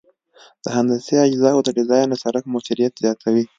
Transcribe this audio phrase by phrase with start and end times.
[0.63, 3.43] د هندسي اجزاوو ډیزاین د سرک موثریت زیاتوي